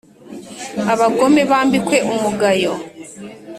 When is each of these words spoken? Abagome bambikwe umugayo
Abagome 0.93 1.41
bambikwe 1.51 1.97
umugayo 2.13 2.73